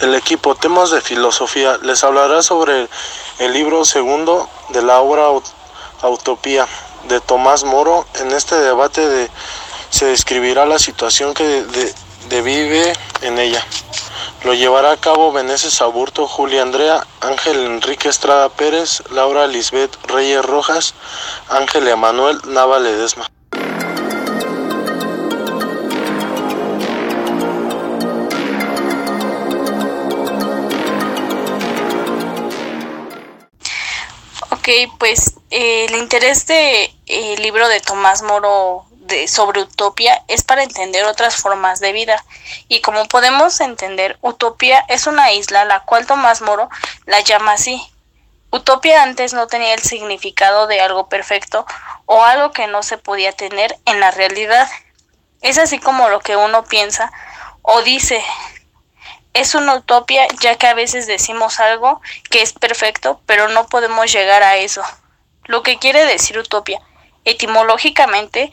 el 0.00 0.14
equipo 0.14 0.54
Temas 0.54 0.90
de 0.90 1.00
Filosofía 1.00 1.78
les 1.82 2.02
hablará 2.04 2.42
sobre 2.42 2.88
el 3.38 3.52
libro 3.52 3.84
segundo 3.84 4.48
de 4.70 4.82
la 4.82 5.00
obra 5.00 5.28
Utopía 6.02 6.66
de 7.08 7.20
Tomás 7.20 7.64
Moro. 7.64 8.06
En 8.20 8.32
este 8.32 8.56
debate 8.56 9.08
de, 9.08 9.30
se 9.90 10.06
describirá 10.06 10.66
la 10.66 10.78
situación 10.78 11.34
que 11.34 11.44
de, 12.28 12.42
vive 12.42 12.92
en 13.22 13.38
ella. 13.38 13.64
Lo 14.42 14.54
llevará 14.54 14.92
a 14.92 14.96
cabo 14.96 15.32
Beneses 15.32 15.80
Aburto, 15.80 16.26
Julia 16.26 16.62
Andrea, 16.62 17.06
Ángel 17.20 17.64
Enrique 17.64 18.08
Estrada 18.08 18.48
Pérez, 18.48 19.02
Laura 19.10 19.46
Lisbeth 19.46 19.96
Reyes 20.06 20.44
Rojas, 20.44 20.94
Ángel 21.48 21.88
Emanuel 21.88 22.40
Nava 22.46 22.78
Ledesma. 22.78 23.33
Ok, 34.64 34.96
pues 34.98 35.34
eh, 35.50 35.84
el 35.84 35.96
interés 35.96 36.46
de 36.46 36.90
eh, 37.04 37.36
libro 37.36 37.68
de 37.68 37.80
Tomás 37.80 38.22
Moro 38.22 38.86
de, 38.92 39.28
sobre 39.28 39.60
utopía 39.60 40.24
es 40.26 40.42
para 40.42 40.62
entender 40.62 41.04
otras 41.04 41.36
formas 41.36 41.80
de 41.80 41.92
vida. 41.92 42.24
Y 42.68 42.80
como 42.80 43.04
podemos 43.04 43.60
entender, 43.60 44.16
utopía 44.22 44.82
es 44.88 45.06
una 45.06 45.32
isla 45.32 45.66
la 45.66 45.80
cual 45.80 46.06
Tomás 46.06 46.40
Moro 46.40 46.70
la 47.04 47.20
llama 47.20 47.52
así. 47.52 47.78
Utopía 48.50 49.02
antes 49.02 49.34
no 49.34 49.48
tenía 49.48 49.74
el 49.74 49.82
significado 49.82 50.66
de 50.66 50.80
algo 50.80 51.10
perfecto 51.10 51.66
o 52.06 52.24
algo 52.24 52.52
que 52.52 52.66
no 52.66 52.82
se 52.82 52.96
podía 52.96 53.32
tener 53.32 53.76
en 53.84 54.00
la 54.00 54.12
realidad. 54.12 54.66
Es 55.42 55.58
así 55.58 55.78
como 55.78 56.08
lo 56.08 56.20
que 56.20 56.36
uno 56.36 56.64
piensa 56.64 57.12
o 57.60 57.82
dice 57.82 58.24
es 59.34 59.54
una 59.54 59.74
utopía 59.74 60.26
ya 60.40 60.56
que 60.56 60.68
a 60.68 60.74
veces 60.74 61.06
decimos 61.06 61.60
algo 61.60 62.00
que 62.30 62.40
es 62.40 62.52
perfecto, 62.52 63.20
pero 63.26 63.48
no 63.48 63.66
podemos 63.66 64.10
llegar 64.10 64.42
a 64.42 64.56
eso. 64.56 64.82
Lo 65.44 65.62
que 65.62 65.78
quiere 65.78 66.06
decir 66.06 66.38
utopía, 66.38 66.80
etimológicamente, 67.24 68.50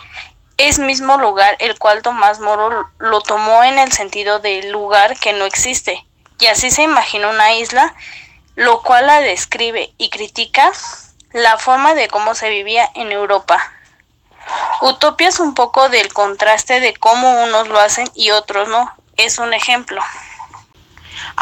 es 0.58 0.80
mismo 0.80 1.18
lugar 1.18 1.56
el 1.60 1.78
cual 1.78 2.02
Tomás 2.02 2.40
Moro 2.40 2.90
lo 2.98 3.22
tomó 3.22 3.64
en 3.64 3.80
el 3.80 3.92
sentido 3.92 4.40
de 4.40 4.64
lugar 4.64 5.18
que 5.18 5.34
no 5.34 5.46
existe, 5.46 6.06
y 6.40 6.48
así 6.48 6.72
se 6.72 6.84
imagina 6.84 7.30
una 7.30 7.54
isla, 7.54 7.96
lo 8.56 8.82
cual 8.82 9.08
la 9.08 9.22
describe 9.22 9.94
y 9.98 10.10
critica 10.10 10.72
la 11.32 11.58
forma 11.58 11.94
de 11.94 12.08
cómo 12.08 12.36
se 12.36 12.50
vivía 12.50 12.90
en 12.96 13.12
Europa. 13.12 13.72
Utopía 14.82 15.30
es 15.30 15.40
un 15.40 15.54
poco 15.54 15.90
del 15.90 16.12
contraste 16.12 16.80
de 16.80 16.96
cómo 16.96 17.44
unos 17.44 17.68
lo 17.68 17.80
hacen 17.80 18.10
y 18.16 18.32
otros 18.32 18.68
no. 18.68 18.92
Es 19.16 19.38
un 19.38 19.54
ejemplo. 19.54 20.02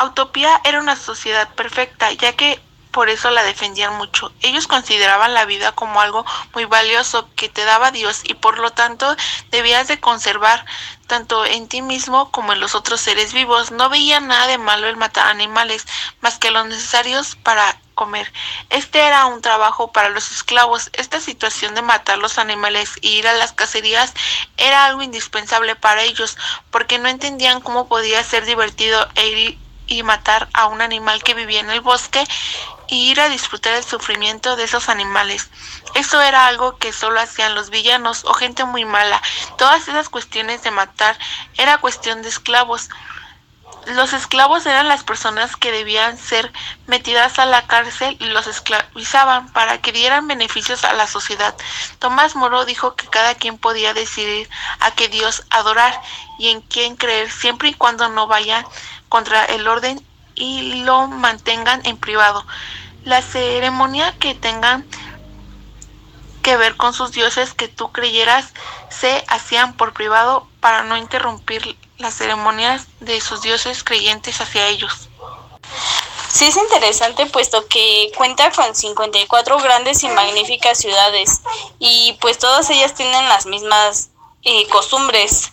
Utopía 0.03 0.61
era 0.63 0.79
una 0.79 0.95
sociedad 0.95 1.49
perfecta, 1.55 2.11
ya 2.13 2.33
que 2.33 2.61
por 2.91 3.09
eso 3.09 3.29
la 3.29 3.43
defendían 3.43 3.95
mucho. 3.97 4.31
Ellos 4.41 4.67
consideraban 4.67 5.33
la 5.33 5.45
vida 5.45 5.71
como 5.73 6.01
algo 6.01 6.25
muy 6.53 6.65
valioso 6.65 7.29
que 7.35 7.49
te 7.49 7.63
daba 7.63 7.91
Dios 7.91 8.21
y 8.23 8.33
por 8.33 8.57
lo 8.57 8.71
tanto 8.71 9.15
debías 9.51 9.87
de 9.87 9.99
conservar 9.99 10.65
tanto 11.07 11.45
en 11.45 11.67
ti 11.67 11.81
mismo 11.81 12.31
como 12.31 12.53
en 12.53 12.59
los 12.59 12.75
otros 12.75 13.01
seres 13.01 13.33
vivos. 13.33 13.71
No 13.71 13.89
veían 13.89 14.27
nada 14.27 14.47
de 14.47 14.57
malo 14.57 14.87
el 14.87 14.97
matar 14.97 15.27
animales, 15.27 15.85
más 16.21 16.39
que 16.39 16.51
los 16.51 16.65
necesarios 16.65 17.35
para 17.35 17.79
comer. 17.93 18.31
Este 18.69 18.99
era 18.99 19.25
un 19.25 19.41
trabajo 19.41 19.91
para 19.91 20.09
los 20.09 20.31
esclavos. 20.31 20.89
Esta 20.93 21.19
situación 21.19 21.75
de 21.75 21.81
matar 21.81 22.17
los 22.17 22.37
animales 22.37 22.91
e 23.01 23.07
ir 23.07 23.27
a 23.27 23.33
las 23.33 23.53
cacerías 23.53 24.13
era 24.57 24.85
algo 24.85 25.01
indispensable 25.03 25.75
para 25.75 26.03
ellos, 26.03 26.37
porque 26.71 26.97
no 26.97 27.09
entendían 27.09 27.61
cómo 27.61 27.87
podía 27.87 28.23
ser 28.23 28.45
divertido 28.45 29.07
e 29.15 29.27
ir 29.27 29.68
y 29.89 30.03
matar 30.03 30.47
a 30.53 30.67
un 30.67 30.81
animal 30.81 31.23
que 31.23 31.33
vivía 31.33 31.59
en 31.59 31.69
el 31.69 31.81
bosque 31.81 32.23
y 32.87 33.11
ir 33.11 33.21
a 33.21 33.29
disfrutar 33.29 33.73
el 33.73 33.83
sufrimiento 33.83 34.55
de 34.55 34.63
esos 34.63 34.89
animales. 34.89 35.49
Eso 35.95 36.21
era 36.21 36.47
algo 36.47 36.77
que 36.77 36.93
solo 36.93 37.19
hacían 37.19 37.55
los 37.55 37.69
villanos 37.69 38.25
o 38.25 38.33
gente 38.33 38.65
muy 38.65 38.85
mala. 38.85 39.21
Todas 39.57 39.87
esas 39.87 40.09
cuestiones 40.09 40.63
de 40.63 40.71
matar 40.71 41.17
era 41.57 41.77
cuestión 41.77 42.21
de 42.21 42.29
esclavos. 42.29 42.89
Los 43.85 44.13
esclavos 44.13 44.65
eran 44.65 44.87
las 44.87 45.03
personas 45.03 45.55
que 45.55 45.71
debían 45.71 46.17
ser 46.17 46.51
metidas 46.85 47.39
a 47.39 47.45
la 47.45 47.65
cárcel 47.65 48.17
y 48.19 48.25
los 48.25 48.45
esclavizaban 48.45 49.51
para 49.53 49.79
que 49.79 49.91
dieran 49.91 50.27
beneficios 50.27 50.83
a 50.83 50.93
la 50.93 51.07
sociedad. 51.07 51.55
Tomás 51.97 52.35
Moro 52.35 52.65
dijo 52.65 52.95
que 52.95 53.07
cada 53.07 53.35
quien 53.35 53.57
podía 53.57 53.93
decidir 53.93 54.49
a 54.79 54.91
qué 54.91 55.07
Dios 55.07 55.43
adorar 55.49 55.99
y 56.37 56.49
en 56.49 56.61
quién 56.61 56.95
creer 56.95 57.31
siempre 57.31 57.69
y 57.69 57.73
cuando 57.73 58.09
no 58.09 58.27
vayan 58.27 58.65
contra 59.09 59.43
el 59.45 59.67
orden 59.67 60.03
y 60.35 60.83
lo 60.83 61.07
mantengan 61.07 61.85
en 61.85 61.97
privado. 61.97 62.45
La 63.03 63.21
ceremonia 63.21 64.15
que 64.19 64.35
tengan 64.35 64.85
que 66.41 66.57
ver 66.57 66.77
con 66.77 66.93
sus 66.93 67.11
dioses 67.11 67.53
que 67.53 67.67
tú 67.67 67.91
creyeras 67.91 68.53
se 68.89 69.23
hacían 69.27 69.75
por 69.75 69.93
privado 69.93 70.47
para 70.59 70.83
no 70.83 70.97
interrumpir 70.97 71.77
las 71.97 72.15
ceremonias 72.15 72.87
de 73.01 73.19
sus 73.19 73.41
dioses 73.41 73.83
creyentes 73.83 74.39
hacia 74.39 74.67
ellos. 74.67 75.09
Sí 76.29 76.45
es 76.45 76.57
interesante 76.57 77.25
puesto 77.25 77.67
que 77.67 78.11
cuenta 78.15 78.51
con 78.51 78.73
54 78.73 79.57
grandes 79.59 80.03
y 80.03 80.09
magníficas 80.09 80.77
ciudades 80.77 81.41
y 81.79 82.17
pues 82.21 82.37
todas 82.37 82.69
ellas 82.69 82.93
tienen 82.93 83.27
las 83.27 83.45
mismas 83.45 84.09
eh, 84.43 84.67
costumbres 84.69 85.51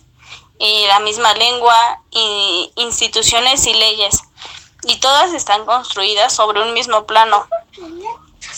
y 0.58 0.86
la 0.86 1.00
misma 1.00 1.34
lengua 1.34 2.02
y 2.10 2.72
instituciones 2.76 3.66
y 3.66 3.74
leyes 3.74 4.22
y 4.84 4.96
todas 4.96 5.32
están 5.34 5.64
construidas 5.66 6.32
sobre 6.32 6.62
un 6.62 6.72
mismo 6.72 7.06
plano. 7.06 7.46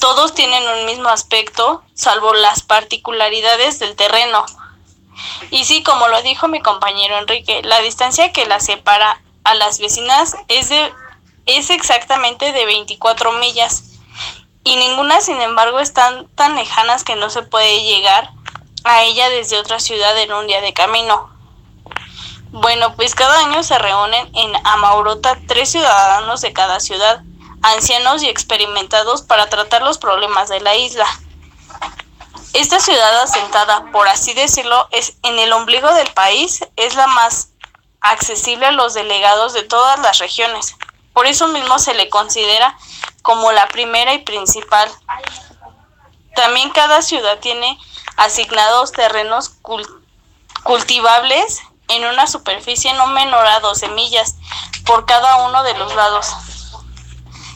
Todos 0.01 0.35
tienen 0.35 0.63
un 0.69 0.87
mismo 0.87 1.09
aspecto, 1.09 1.83
salvo 1.95 2.35
las 2.35 2.63
particularidades 2.63 3.79
del 3.79 3.97
terreno. 3.97 4.45
Y 5.51 5.65
sí, 5.65 5.83
como 5.83 6.09
lo 6.09 6.23
dijo 6.23 6.47
mi 6.47 6.61
compañero 6.61 7.19
Enrique, 7.19 7.63
la 7.63 7.81
distancia 7.81 8.33
que 8.33 8.47
las 8.47 8.67
separa 8.67 9.21
a 9.45 9.55
las 9.55 9.79
vecinas 9.79 10.37
es 10.49 10.69
de 10.69 10.93
es 11.47 11.71
exactamente 11.71 12.53
de 12.53 12.67
24 12.67 13.33
millas 13.33 13.85
y 14.65 14.77
ninguna, 14.77 15.23
sin 15.23 15.41
embargo, 15.41 15.81
están 15.81 16.29
tan 16.35 16.55
lejanas 16.55 17.03
que 17.03 17.17
no 17.17 17.31
se 17.31 17.43
puede 17.43 17.83
llegar 17.85 18.31
a 18.85 19.03
ella 19.03 19.31
desde 19.31 19.59
otra 19.59 19.81
ciudad 19.81 20.17
en 20.19 20.31
un 20.31 20.47
día 20.47 20.61
de 20.61 20.75
camino. 20.75 21.31
Bueno, 22.51 22.95
pues 22.97 23.15
cada 23.15 23.41
año 23.41 23.63
se 23.63 23.79
reúnen 23.79 24.31
en 24.35 24.53
Amaurota 24.65 25.37
tres 25.47 25.71
ciudadanos 25.71 26.41
de 26.41 26.55
cada 26.55 26.81
ciudad, 26.81 27.23
ancianos 27.63 28.23
y 28.23 28.29
experimentados 28.29 29.21
para 29.23 29.51
tratar 29.51 29.83
los 29.83 29.99
problemas 29.99 30.49
de 30.49 30.61
la 30.61 30.75
isla. 30.75 31.07
Esta 32.55 32.81
ciudad 32.81 33.21
asentada, 33.21 33.85
por 33.93 34.09
así 34.09 34.33
decirlo, 34.33 34.89
es 34.93 35.19
en 35.23 35.39
el 35.39 35.53
ombligo 35.53 35.93
del 35.93 36.09
país, 36.09 36.65
es 36.77 36.95
la 36.95 37.07
más 37.07 37.51
accesible 38.01 38.67
a 38.67 38.73
los 38.73 38.95
delegados 38.95 39.53
de 39.53 39.65
todas 39.65 39.99
las 39.99 40.19
regiones. 40.19 40.75
Por 41.13 41.27
eso 41.27 41.49
mismo 41.49 41.79
se 41.79 41.93
le 41.93 42.09
considera 42.09 42.79
como 43.21 43.53
la 43.53 43.69
primera 43.69 44.15
y 44.15 44.19
principal. 44.19 44.91
También 46.35 46.71
cada 46.71 47.03
ciudad 47.03 47.39
tiene 47.41 47.79
asignados 48.17 48.93
terrenos 48.93 49.53
cultivables 50.63 51.61
en 51.88 52.04
una 52.04 52.26
superficie 52.26 52.93
no 52.94 53.06
menor 53.09 53.47
a 53.47 53.60
12 53.60 53.88
millas 53.88 54.34
por 54.84 55.06
cada 55.06 55.37
uno 55.47 55.62
de 55.62 55.75
los 55.75 55.94
lados. 55.94 56.26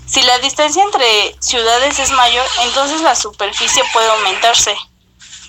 Si 0.07 0.23
la 0.23 0.39
distancia 0.41 0.83
entre 0.83 1.37
ciudades 1.41 1.99
es 1.99 2.11
mayor, 2.11 2.47
entonces 2.63 3.01
la 3.01 3.15
superficie 3.15 3.83
puede 3.93 4.11
aumentarse. 4.11 4.77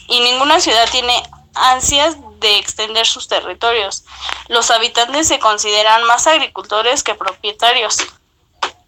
Y 0.07 0.19
ninguna 0.21 0.59
ciudad 0.59 0.89
tiene 0.89 1.21
ansias 1.53 2.15
de 2.39 2.57
extender 2.57 3.05
sus 3.05 3.27
territorios. 3.27 4.03
Los 4.47 4.71
habitantes 4.71 5.27
se 5.27 5.39
consideran 5.39 6.03
más 6.05 6.27
agricultores 6.27 7.03
que 7.03 7.15
propietarios. 7.15 7.97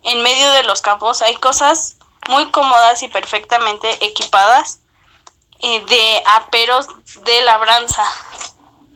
En 0.04 0.22
medio 0.22 0.52
de 0.52 0.64
los 0.64 0.82
campos 0.82 1.22
hay 1.22 1.36
cosas 1.36 1.98
muy 2.30 2.50
cómodas 2.52 3.04
y 3.04 3.08
perfectamente 3.08 4.06
equipadas 4.06 4.80
eh, 5.60 5.84
de 5.86 6.24
aperos 6.26 6.88
de 7.24 7.42
labranza, 7.42 8.04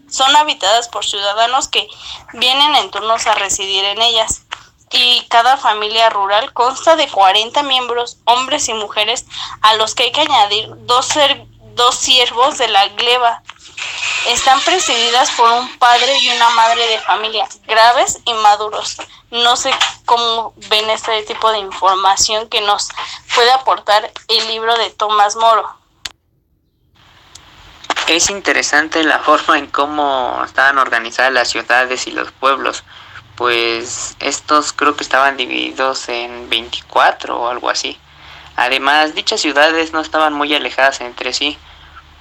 son 0.10 0.36
habitadas 0.36 0.88
por 0.90 1.06
ciudadanos 1.06 1.68
que 1.68 1.88
vienen 2.34 2.76
en 2.76 2.92
turnos 2.92 3.28
a 3.28 3.36
residir 3.36 3.84
en 3.86 4.02
ellas 4.02 4.44
y 4.92 5.26
cada 5.30 5.58
familia 5.58 6.10
rural 6.10 6.52
consta 6.54 6.96
de 6.96 7.08
40 7.08 7.62
miembros, 7.64 8.18
hombres 8.26 8.68
y 8.70 8.74
mujeres, 8.74 9.26
a 9.62 9.76
los 9.76 9.94
que 9.94 10.04
hay 10.04 10.12
que 10.12 10.22
añadir 10.22 10.70
dos, 10.80 11.10
dos 11.76 11.96
siervos 11.96 12.58
de 12.58 12.68
la 12.68 12.88
gleba. 12.90 13.44
Están 14.28 14.60
presididas 14.62 15.32
por 15.32 15.50
un 15.52 15.78
padre 15.78 16.20
y 16.20 16.30
una 16.30 16.50
madre 16.50 16.86
de 16.88 17.00
familia, 17.00 17.48
graves 17.68 18.20
y 18.26 18.34
maduros. 18.34 18.98
No 19.32 19.56
sé 19.56 19.72
cómo 20.06 20.54
ven 20.70 20.90
este 20.90 21.24
tipo 21.24 21.52
de 21.52 21.60
información 21.60 22.50
que 22.50 22.62
nos 22.62 22.90
puede 23.36 23.52
aportar 23.52 24.12
el 24.28 24.48
libro 24.48 24.76
de 24.78 24.90
Tomás 24.90 25.36
Moro. 25.36 25.79
Es 28.10 28.32
interesante 28.32 29.04
la 29.04 29.20
forma 29.28 29.60
en 29.60 29.68
cómo 29.68 30.42
estaban 30.44 30.80
organizadas 30.80 31.32
las 31.32 31.50
ciudades 31.50 32.08
y 32.08 32.12
los 32.12 32.32
pueblos, 32.32 32.84
pues 33.36 34.16
estos 34.20 34.74
creo 34.74 34.96
que 34.96 35.04
estaban 35.04 35.38
divididos 35.38 36.10
en 36.10 36.50
24 36.50 37.40
o 37.40 37.48
algo 37.50 37.70
así. 37.70 38.00
Además, 38.56 39.14
dichas 39.14 39.42
ciudades 39.42 39.94
no 39.94 40.02
estaban 40.02 40.34
muy 40.34 40.56
alejadas 40.56 41.02
entre 41.02 41.34
sí, 41.34 41.60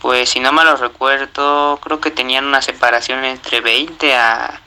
pues 0.03 0.29
si 0.29 0.41
no 0.41 0.53
me 0.53 0.63
lo 0.63 0.77
recuerdo, 0.77 1.79
creo 1.83 2.03
que 2.03 2.11
tenían 2.11 2.45
una 2.45 2.61
separación 2.61 3.25
entre 3.25 3.63
20 3.63 4.15
a 4.15 4.61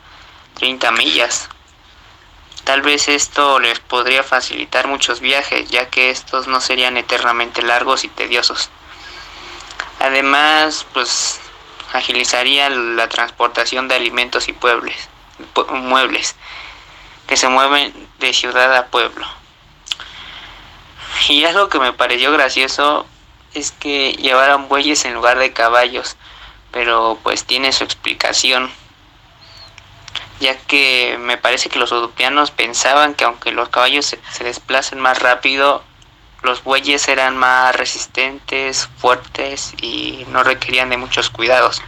30 0.55 0.89
millas. 0.89 1.49
Tal 2.63 2.81
vez 2.81 3.07
esto 3.07 3.59
les 3.59 3.79
podría 3.79 4.23
facilitar 4.23 4.87
muchos 4.87 5.19
viajes, 5.19 5.69
ya 5.69 5.87
que 5.87 6.09
estos 6.09 6.47
no 6.47 6.61
serían 6.61 6.97
eternamente 6.97 7.61
largos 7.61 8.05
y 8.05 8.07
tediosos. 8.07 8.71
Además, 10.01 10.87
pues 10.93 11.39
agilizaría 11.93 12.71
la 12.71 13.07
transportación 13.07 13.87
de 13.87 13.95
alimentos 13.95 14.47
y 14.47 14.53
pueblos, 14.53 14.95
muebles 15.69 16.35
que 17.27 17.37
se 17.37 17.47
mueven 17.47 17.93
de 18.19 18.33
ciudad 18.33 18.75
a 18.75 18.87
pueblo. 18.87 19.27
Y 21.29 21.45
algo 21.45 21.69
que 21.69 21.79
me 21.79 21.93
pareció 21.93 22.31
gracioso 22.31 23.05
es 23.53 23.71
que 23.71 24.13
llevaran 24.13 24.67
bueyes 24.67 25.05
en 25.05 25.13
lugar 25.13 25.37
de 25.37 25.53
caballos, 25.53 26.17
pero 26.71 27.19
pues 27.21 27.45
tiene 27.45 27.71
su 27.71 27.83
explicación, 27.83 28.71
ya 30.39 30.57
que 30.57 31.17
me 31.19 31.37
parece 31.37 31.69
que 31.69 31.77
los 31.77 31.91
utopianos 31.91 32.49
pensaban 32.49 33.13
que 33.13 33.25
aunque 33.25 33.51
los 33.51 33.69
caballos 33.69 34.07
se, 34.07 34.19
se 34.31 34.43
desplacen 34.43 34.99
más 34.99 35.19
rápido, 35.19 35.83
los 36.43 36.63
bueyes 36.63 37.07
eran 37.07 37.37
más 37.37 37.75
resistentes, 37.75 38.89
fuertes 38.97 39.73
y 39.81 40.25
no 40.29 40.43
requerían 40.43 40.89
de 40.89 40.97
muchos 40.97 41.29
cuidados. 41.29 41.81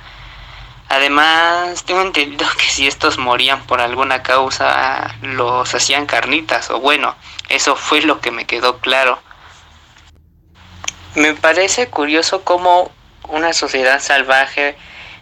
Además, 0.90 1.84
tengo 1.86 2.02
entendido 2.02 2.46
que 2.58 2.66
si 2.66 2.88
estos 2.88 3.18
morían 3.18 3.66
por 3.66 3.82
alguna 3.82 4.22
causa, 4.22 5.16
los 5.22 5.74
hacían 5.74 6.06
carnitas, 6.06 6.70
o 6.70 6.80
bueno, 6.80 7.16
eso 7.50 7.76
fue 7.76 8.02
lo 8.02 8.22
que 8.22 8.32
me 8.32 8.46
quedó 8.46 8.78
claro. 8.78 9.20
Me 11.16 11.34
parece 11.34 11.90
curioso 11.90 12.44
cómo 12.44 12.92
una 13.28 13.54
sociedad 13.54 14.02
salvaje, 14.02 14.76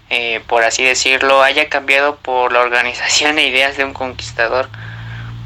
eh, 0.10 0.44
por 0.48 0.63
así 0.63 0.83
decirlo, 0.83 1.42
haya 1.42 1.69
cambiado 1.69 2.18
por 2.18 2.51
la 2.51 2.60
organización 2.60 3.39
e 3.39 3.48
ideas 3.48 3.78
de 3.78 3.86
un 3.86 3.94
conquistador. 3.94 4.69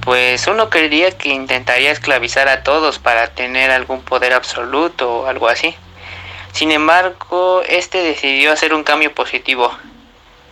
Pues 0.05 0.47
uno 0.47 0.69
creería 0.69 1.11
que 1.17 1.29
intentaría 1.29 1.91
esclavizar 1.91 2.47
a 2.47 2.63
todos 2.63 2.99
para 2.99 3.33
tener 3.33 3.71
algún 3.71 4.01
poder 4.03 4.33
absoluto 4.33 5.11
o 5.11 5.27
algo 5.27 5.49
así. 5.49 5.75
Sin 6.53 6.71
embargo, 6.71 7.63
este 7.67 7.97
decidió 8.03 8.53
hacer 8.53 8.73
un 8.73 8.83
cambio 8.83 9.13
positivo 9.13 9.75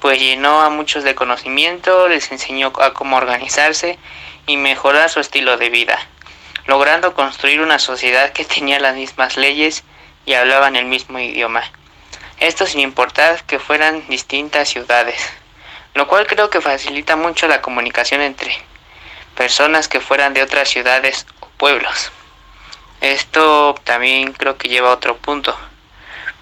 pues 0.03 0.19
llenó 0.19 0.59
a 0.59 0.69
muchos 0.69 1.05
de 1.05 1.15
conocimiento, 1.15 2.09
les 2.09 2.29
enseñó 2.29 2.73
a 2.81 2.91
cómo 2.91 3.15
organizarse 3.15 3.97
y 4.45 4.57
mejorar 4.57 5.09
su 5.09 5.21
estilo 5.21 5.55
de 5.55 5.69
vida, 5.69 5.97
logrando 6.65 7.13
construir 7.13 7.61
una 7.61 7.79
sociedad 7.79 8.33
que 8.33 8.43
tenía 8.43 8.81
las 8.81 8.97
mismas 8.97 9.37
leyes 9.37 9.85
y 10.25 10.33
hablaban 10.33 10.75
el 10.75 10.87
mismo 10.87 11.19
idioma. 11.19 11.63
Esto 12.41 12.65
sin 12.65 12.81
importar 12.81 13.45
que 13.45 13.59
fueran 13.59 14.05
distintas 14.09 14.67
ciudades, 14.67 15.23
lo 15.93 16.05
cual 16.09 16.27
creo 16.27 16.49
que 16.49 16.59
facilita 16.59 17.15
mucho 17.15 17.47
la 17.47 17.61
comunicación 17.61 18.19
entre 18.19 18.57
personas 19.35 19.87
que 19.87 19.99
fueran 19.99 20.33
de 20.33 20.43
otras 20.43 20.69
ciudades 20.69 21.25
o 21.39 21.47
pueblos. 21.57 22.11
Esto 23.01 23.75
también 23.83 24.33
creo 24.33 24.57
que 24.57 24.69
lleva 24.69 24.89
a 24.89 24.93
otro 24.93 25.17
punto 25.17 25.55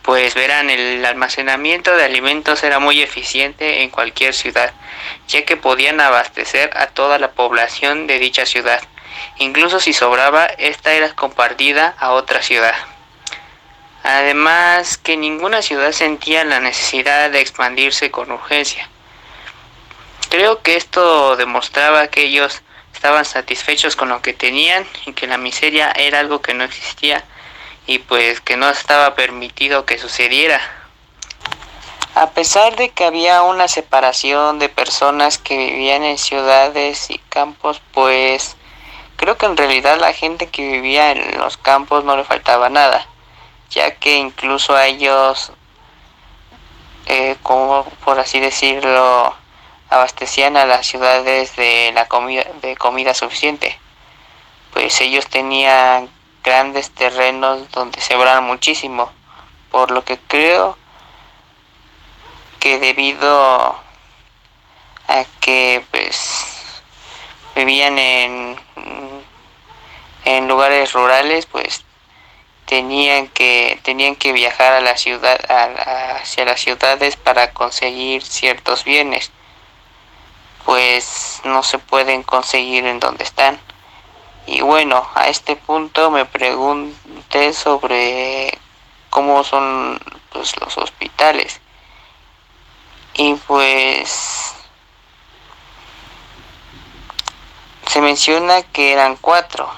pues 0.01 0.33
verán, 0.33 0.69
el 0.69 1.05
almacenamiento 1.05 1.95
de 1.95 2.05
alimentos 2.05 2.63
era 2.63 2.79
muy 2.79 3.01
eficiente 3.01 3.83
en 3.83 3.89
cualquier 3.89 4.33
ciudad, 4.33 4.73
ya 5.27 5.45
que 5.45 5.57
podían 5.57 6.01
abastecer 6.01 6.71
a 6.75 6.87
toda 6.87 7.19
la 7.19 7.31
población 7.31 8.07
de 8.07 8.19
dicha 8.19 8.45
ciudad. 8.45 8.81
Incluso 9.37 9.79
si 9.79 9.93
sobraba, 9.93 10.45
esta 10.45 10.93
era 10.93 11.13
compartida 11.13 11.95
a 11.99 12.11
otra 12.11 12.41
ciudad. 12.41 12.73
Además, 14.03 14.97
que 14.97 15.17
ninguna 15.17 15.61
ciudad 15.61 15.91
sentía 15.91 16.43
la 16.43 16.59
necesidad 16.59 17.29
de 17.29 17.39
expandirse 17.39 18.09
con 18.09 18.31
urgencia. 18.31 18.89
Creo 20.29 20.63
que 20.63 20.75
esto 20.75 21.35
demostraba 21.35 22.07
que 22.07 22.23
ellos 22.23 22.63
estaban 23.01 23.25
satisfechos 23.25 23.95
con 23.95 24.09
lo 24.09 24.21
que 24.21 24.31
tenían 24.31 24.85
y 25.07 25.13
que 25.13 25.25
la 25.25 25.39
miseria 25.39 25.91
era 25.97 26.19
algo 26.19 26.39
que 26.43 26.53
no 26.53 26.63
existía 26.63 27.23
y 27.87 27.97
pues 27.97 28.41
que 28.41 28.57
no 28.57 28.69
estaba 28.69 29.15
permitido 29.15 29.87
que 29.87 29.97
sucediera. 29.97 30.61
A 32.13 32.29
pesar 32.29 32.75
de 32.75 32.89
que 32.89 33.03
había 33.03 33.41
una 33.41 33.67
separación 33.67 34.59
de 34.59 34.69
personas 34.69 35.39
que 35.39 35.57
vivían 35.57 36.03
en 36.03 36.19
ciudades 36.19 37.09
y 37.09 37.17
campos, 37.17 37.81
pues 37.91 38.55
creo 39.15 39.35
que 39.35 39.47
en 39.47 39.57
realidad 39.57 39.99
la 39.99 40.13
gente 40.13 40.45
que 40.45 40.73
vivía 40.73 41.11
en 41.11 41.39
los 41.39 41.57
campos 41.57 42.03
no 42.03 42.15
le 42.15 42.23
faltaba 42.23 42.69
nada, 42.69 43.07
ya 43.71 43.95
que 43.95 44.17
incluso 44.17 44.75
a 44.75 44.85
ellos, 44.85 45.51
eh, 47.07 47.35
como 47.41 47.83
por 48.05 48.19
así 48.19 48.39
decirlo, 48.39 49.40
abastecían 49.91 50.55
a 50.55 50.65
las 50.65 50.87
ciudades 50.87 51.55
de 51.57 51.91
la 51.93 52.07
comida 52.07 52.45
de 52.61 52.77
comida 52.77 53.13
suficiente, 53.13 53.77
pues 54.73 54.99
ellos 55.01 55.27
tenían 55.27 56.09
grandes 56.43 56.91
terrenos 56.91 57.69
donde 57.71 57.99
sembraron 57.99 58.45
muchísimo, 58.45 59.11
por 59.69 59.91
lo 59.91 60.03
que 60.05 60.17
creo 60.17 60.77
que 62.61 62.79
debido 62.79 63.75
a 65.07 65.25
que 65.41 65.83
pues 65.91 66.71
vivían 67.53 67.99
en 67.99 68.57
en 70.23 70.47
lugares 70.47 70.93
rurales 70.93 71.47
pues 71.47 71.83
tenían 72.65 73.27
que 73.27 73.77
tenían 73.83 74.15
que 74.15 74.31
viajar 74.31 74.71
a 74.71 74.79
la 74.79 74.95
ciudad 74.95 75.37
hacia 75.49 76.45
las 76.45 76.61
ciudades 76.61 77.17
para 77.17 77.51
conseguir 77.51 78.23
ciertos 78.23 78.85
bienes 78.85 79.31
pues 80.65 81.41
no 81.43 81.63
se 81.63 81.79
pueden 81.79 82.23
conseguir 82.23 82.85
en 82.85 82.99
donde 82.99 83.23
están 83.23 83.59
y 84.45 84.59
bueno, 84.59 85.07
a 85.15 85.29
este 85.29 85.55
punto 85.55 86.11
me 86.11 86.25
pregunté 86.25 87.53
sobre 87.53 88.57
cómo 89.09 89.45
son 89.45 89.97
pues, 90.29 90.59
los 90.59 90.77
hospitales. 90.77 91.61
Y 93.13 93.35
pues 93.35 94.53
se 97.87 98.01
menciona 98.01 98.61
que 98.61 98.91
eran 98.91 99.15
cuatro, 99.15 99.71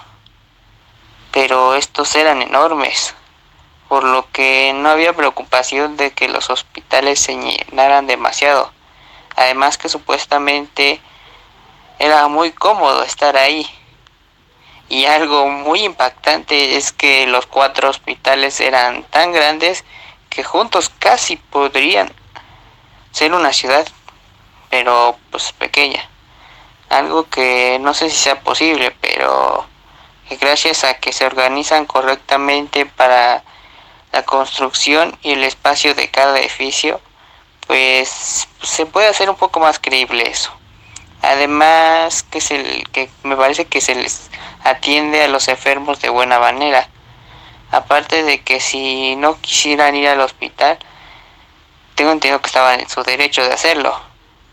pero 1.31 1.75
estos 1.75 2.15
eran 2.15 2.41
enormes, 2.41 3.13
por 3.89 4.03
lo 4.03 4.27
que 4.31 4.73
no 4.73 4.89
había 4.89 5.13
preocupación 5.13 5.97
de 5.97 6.13
que 6.13 6.29
los 6.29 6.49
hospitales 6.49 7.19
se 7.19 7.35
llenaran 7.35 8.07
demasiado. 8.07 8.72
Además 9.35 9.77
que 9.77 9.89
supuestamente 9.89 11.01
era 11.99 12.27
muy 12.27 12.51
cómodo 12.51 13.03
estar 13.03 13.37
ahí. 13.37 13.67
Y 14.89 15.05
algo 15.05 15.47
muy 15.47 15.83
impactante 15.83 16.77
es 16.77 16.91
que 16.91 17.25
los 17.27 17.45
cuatro 17.45 17.89
hospitales 17.89 18.59
eran 18.59 19.03
tan 19.05 19.31
grandes 19.31 19.85
que 20.29 20.43
juntos 20.43 20.89
casi 20.99 21.37
podrían 21.37 22.11
ser 23.11 23.33
una 23.33 23.53
ciudad, 23.53 23.87
pero 24.69 25.17
pues 25.31 25.53
pequeña. 25.53 26.09
Algo 26.89 27.29
que 27.29 27.77
no 27.79 27.93
sé 27.93 28.09
si 28.09 28.17
sea 28.17 28.41
posible, 28.41 28.91
pero 29.01 29.65
gracias 30.39 30.83
a 30.83 30.95
que 30.95 31.13
se 31.13 31.25
organizan 31.25 31.85
correctamente 31.85 32.85
para 32.85 33.43
la 34.11 34.23
construcción 34.23 35.17
y 35.21 35.33
el 35.33 35.43
espacio 35.43 35.95
de 35.95 36.09
cada 36.09 36.39
edificio, 36.39 37.01
pues 37.67 38.47
se 38.61 38.85
puede 38.85 39.07
hacer 39.07 39.29
un 39.29 39.35
poco 39.35 39.59
más 39.59 39.79
creíble 39.79 40.29
eso. 40.29 40.51
Además 41.21 42.23
que, 42.23 42.41
se, 42.41 42.83
que 42.91 43.09
me 43.23 43.37
parece 43.37 43.65
que 43.65 43.79
se 43.79 43.95
les 43.95 44.29
atiende 44.63 45.23
a 45.23 45.27
los 45.27 45.47
enfermos 45.47 46.01
de 46.01 46.09
buena 46.09 46.39
manera. 46.39 46.89
Aparte 47.71 48.23
de 48.23 48.41
que 48.41 48.59
si 48.59 49.15
no 49.15 49.39
quisieran 49.39 49.95
ir 49.95 50.07
al 50.07 50.19
hospital, 50.19 50.77
tengo 51.95 52.11
entendido 52.11 52.41
que 52.41 52.47
estaban 52.47 52.79
en 52.79 52.89
su 52.89 53.03
derecho 53.03 53.43
de 53.43 53.53
hacerlo, 53.53 53.99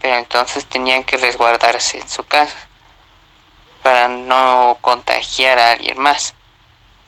pero 0.00 0.16
entonces 0.16 0.66
tenían 0.66 1.04
que 1.04 1.16
resguardarse 1.16 1.98
en 1.98 2.08
su 2.08 2.24
casa 2.24 2.56
para 3.82 4.08
no 4.08 4.78
contagiar 4.80 5.58
a 5.58 5.72
alguien 5.72 5.98
más. 5.98 6.34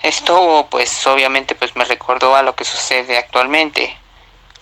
Esto 0.03 0.67
pues 0.71 1.07
obviamente 1.07 1.55
pues 1.55 1.77
me 1.77 1.85
recordó 1.85 2.35
a 2.35 2.43
lo 2.43 2.55
que 2.57 2.65
sucede 2.65 3.17
actualmente. 3.17 3.97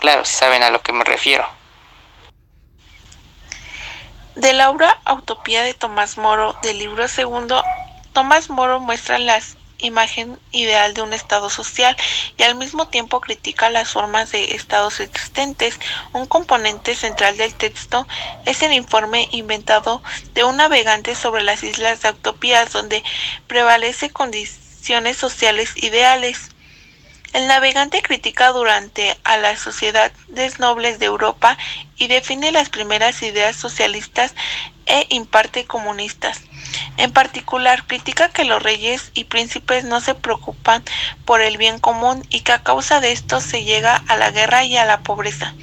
Claro, 0.01 0.25
saben 0.25 0.63
a 0.63 0.71
lo 0.71 0.81
que 0.81 0.93
me 0.93 1.03
refiero. 1.03 1.47
De 4.33 4.51
la 4.51 4.71
obra 4.71 4.99
Utopía 5.07 5.61
de 5.61 5.75
Tomás 5.75 6.17
Moro 6.17 6.57
del 6.63 6.79
libro 6.79 7.07
segundo 7.07 7.63
Tomás 8.11 8.49
Moro 8.49 8.79
muestra 8.79 9.19
las 9.19 9.57
imagen 9.77 10.39
ideal 10.51 10.95
de 10.95 11.03
un 11.03 11.13
Estado 11.13 11.51
social 11.51 11.95
y 12.35 12.41
al 12.41 12.55
mismo 12.55 12.87
tiempo 12.87 13.21
critica 13.21 13.69
las 13.69 13.89
formas 13.89 14.31
de 14.31 14.55
estados 14.55 14.99
existentes. 14.99 15.79
Un 16.13 16.25
componente 16.25 16.95
central 16.95 17.37
del 17.37 17.53
texto 17.53 18.07
es 18.45 18.63
el 18.63 18.73
informe 18.73 19.27
inventado 19.31 20.01
de 20.33 20.43
un 20.43 20.57
navegante 20.57 21.13
sobre 21.13 21.43
las 21.43 21.61
islas 21.61 22.01
de 22.01 22.09
Utopías 22.09 22.71
donde 22.71 23.03
prevalece 23.45 24.09
condiciones 24.09 25.17
sociales 25.17 25.73
ideales. 25.75 26.50
El 27.33 27.47
navegante 27.47 28.01
critica 28.01 28.51
durante 28.51 29.17
a 29.23 29.37
las 29.37 29.59
sociedades 29.59 30.59
nobles 30.59 30.99
de 30.99 31.05
Europa 31.05 31.57
y 31.95 32.07
define 32.07 32.51
las 32.51 32.69
primeras 32.69 33.21
ideas 33.23 33.55
socialistas 33.55 34.35
e 34.85 35.05
imparte 35.09 35.65
comunistas. 35.65 36.41
En 36.97 37.13
particular, 37.13 37.87
critica 37.87 38.29
que 38.29 38.43
los 38.43 38.61
reyes 38.61 39.11
y 39.13 39.25
príncipes 39.25 39.85
no 39.85 40.01
se 40.01 40.13
preocupan 40.13 40.83
por 41.23 41.41
el 41.41 41.57
bien 41.57 41.79
común 41.79 42.25
y 42.29 42.41
que 42.41 42.51
a 42.51 42.63
causa 42.63 42.99
de 42.99 43.13
esto 43.13 43.39
se 43.39 43.63
llega 43.63 44.03
a 44.07 44.17
la 44.17 44.31
guerra 44.31 44.65
y 44.65 44.75
a 44.75 44.85
la 44.85 44.99
pobreza. 44.99 45.53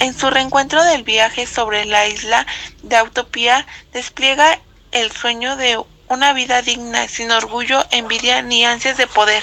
En 0.00 0.16
su 0.18 0.30
reencuentro 0.30 0.82
del 0.84 1.02
viaje 1.02 1.46
sobre 1.46 1.84
la 1.84 2.06
isla 2.06 2.46
de 2.82 3.02
Utopía, 3.02 3.66
despliega 3.92 4.58
el 4.90 5.12
sueño 5.12 5.56
de 5.56 5.78
una 6.08 6.32
vida 6.32 6.62
digna, 6.62 7.08
sin 7.08 7.30
orgullo, 7.30 7.84
envidia 7.90 8.42
ni 8.42 8.64
ansias 8.64 8.96
de 8.96 9.06
poder. 9.06 9.42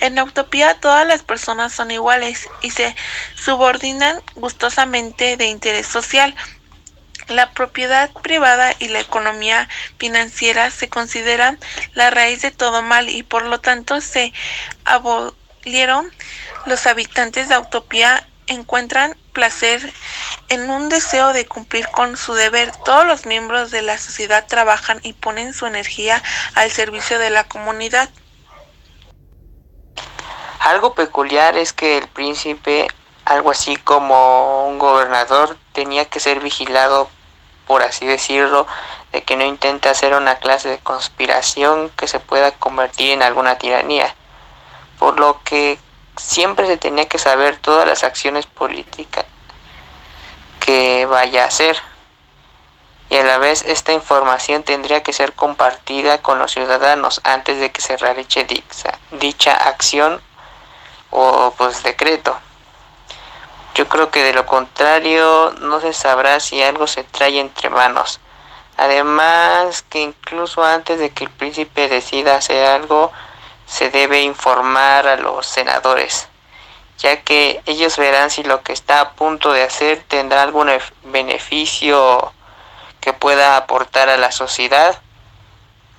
En 0.00 0.14
la 0.14 0.24
utopía 0.24 0.74
todas 0.74 1.06
las 1.06 1.22
personas 1.22 1.72
son 1.72 1.90
iguales 1.90 2.48
y 2.62 2.70
se 2.70 2.94
subordinan 3.36 4.20
gustosamente 4.34 5.36
de 5.36 5.46
interés 5.46 5.86
social. 5.86 6.34
La 7.28 7.50
propiedad 7.50 8.10
privada 8.10 8.74
y 8.78 8.88
la 8.88 9.00
economía 9.00 9.68
financiera 9.98 10.70
se 10.70 10.88
consideran 10.88 11.58
la 11.92 12.10
raíz 12.10 12.40
de 12.42 12.50
todo 12.50 12.80
mal 12.82 13.08
y 13.08 13.22
por 13.22 13.44
lo 13.44 13.60
tanto 13.60 14.00
se 14.00 14.32
abolieron. 14.84 16.10
Los 16.64 16.86
habitantes 16.86 17.48
de 17.48 17.58
Utopía 17.58 18.26
encuentran 18.46 19.14
placer 19.32 19.92
en 20.48 20.70
un 20.70 20.88
deseo 20.88 21.32
de 21.32 21.46
cumplir 21.46 21.88
con 21.88 22.16
su 22.16 22.34
deber. 22.34 22.72
Todos 22.84 23.06
los 23.06 23.26
miembros 23.26 23.70
de 23.70 23.82
la 23.82 23.98
sociedad 23.98 24.46
trabajan 24.46 25.00
y 25.02 25.12
ponen 25.12 25.52
su 25.52 25.66
energía 25.66 26.22
al 26.54 26.70
servicio 26.70 27.18
de 27.18 27.30
la 27.30 27.44
comunidad. 27.44 28.08
Algo 30.60 30.94
peculiar 30.94 31.56
es 31.56 31.72
que 31.72 31.98
el 31.98 32.08
príncipe, 32.08 32.88
algo 33.24 33.50
así 33.50 33.76
como 33.76 34.68
un 34.68 34.78
gobernador, 34.78 35.56
tenía 35.72 36.06
que 36.06 36.20
ser 36.20 36.40
vigilado, 36.40 37.08
por 37.66 37.82
así 37.82 38.06
decirlo, 38.06 38.66
de 39.12 39.22
que 39.22 39.36
no 39.36 39.44
intente 39.44 39.88
hacer 39.88 40.14
una 40.14 40.36
clase 40.36 40.68
de 40.68 40.78
conspiración 40.78 41.90
que 41.90 42.08
se 42.08 42.20
pueda 42.20 42.52
convertir 42.52 43.12
en 43.12 43.22
alguna 43.22 43.56
tiranía. 43.58 44.14
Por 44.98 45.20
lo 45.20 45.42
que 45.44 45.78
siempre 46.16 46.66
se 46.66 46.76
tenía 46.76 47.06
que 47.06 47.18
saber 47.18 47.56
todas 47.58 47.86
las 47.86 48.02
acciones 48.02 48.46
políticas 48.46 49.24
que 50.68 51.06
vaya 51.06 51.44
a 51.44 51.46
hacer. 51.46 51.78
Y 53.08 53.16
a 53.16 53.24
la 53.24 53.38
vez 53.38 53.62
esta 53.62 53.94
información 53.94 54.64
tendría 54.64 55.02
que 55.02 55.14
ser 55.14 55.32
compartida 55.32 56.20
con 56.20 56.38
los 56.38 56.52
ciudadanos 56.52 57.22
antes 57.24 57.58
de 57.58 57.72
que 57.72 57.80
se 57.80 57.96
realice 57.96 58.44
dicha, 58.44 58.98
dicha 59.12 59.54
acción 59.54 60.20
o 61.08 61.54
pues 61.56 61.82
decreto. 61.82 62.38
Yo 63.76 63.88
creo 63.88 64.10
que 64.10 64.22
de 64.22 64.34
lo 64.34 64.44
contrario 64.44 65.54
no 65.58 65.80
se 65.80 65.94
sabrá 65.94 66.38
si 66.38 66.62
algo 66.62 66.86
se 66.86 67.02
trae 67.02 67.40
entre 67.40 67.70
manos. 67.70 68.20
Además 68.76 69.80
que 69.88 70.02
incluso 70.02 70.62
antes 70.62 70.98
de 70.98 71.08
que 71.08 71.24
el 71.24 71.30
príncipe 71.30 71.88
decida 71.88 72.36
hacer 72.36 72.66
algo, 72.66 73.10
se 73.64 73.88
debe 73.88 74.20
informar 74.20 75.08
a 75.08 75.16
los 75.16 75.46
senadores, 75.46 76.28
ya 76.98 77.22
que 77.22 77.62
ellos 77.66 77.96
verán 77.96 78.30
si 78.30 78.42
lo 78.42 78.62
que 78.62 78.72
está 78.72 79.00
a 79.00 79.12
punto 79.12 79.52
de 79.52 79.62
hacer 79.62 80.04
tendrá 80.08 80.42
algún 80.42 80.68
beneficio 81.04 82.32
que 83.00 83.12
pueda 83.12 83.56
aportar 83.56 84.08
a 84.08 84.16
la 84.16 84.32
sociedad. 84.32 85.00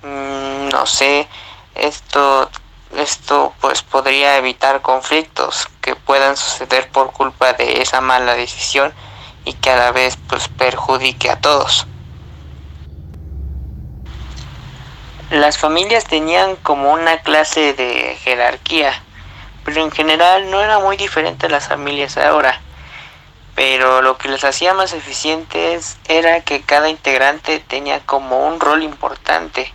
Mm, 0.02 0.68
no 0.68 0.86
sé, 0.86 1.28
esto 1.74 2.50
esto 2.96 3.54
pues 3.60 3.82
podría 3.82 4.36
evitar 4.36 4.82
conflictos 4.82 5.68
que 5.80 5.94
puedan 5.94 6.36
suceder 6.36 6.90
por 6.90 7.12
culpa 7.12 7.52
de 7.52 7.82
esa 7.82 8.00
mala 8.00 8.34
decisión 8.34 8.92
y 9.44 9.54
que 9.54 9.70
a 9.70 9.76
la 9.76 9.92
vez 9.92 10.18
pues 10.28 10.48
perjudique 10.48 11.30
a 11.30 11.40
todos. 11.40 11.86
Las 15.30 15.58
familias 15.58 16.04
tenían 16.04 16.56
como 16.56 16.92
una 16.92 17.22
clase 17.22 17.72
de 17.72 18.18
jerarquía, 18.22 19.04
pero 19.64 19.82
en 19.82 19.90
general 19.90 20.50
no 20.50 20.60
era 20.60 20.78
muy 20.78 20.96
diferente 20.96 21.46
a 21.46 21.50
las 21.50 21.68
familias 21.68 22.16
ahora. 22.16 22.60
Pero 23.54 24.00
lo 24.00 24.16
que 24.16 24.28
les 24.28 24.44
hacía 24.44 24.74
más 24.74 24.92
eficientes 24.92 25.98
era 26.08 26.40
que 26.42 26.62
cada 26.62 26.88
integrante 26.88 27.58
tenía 27.60 28.00
como 28.00 28.46
un 28.46 28.60
rol 28.60 28.82
importante 28.82 29.72